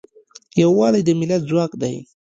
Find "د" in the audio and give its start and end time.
1.07-1.09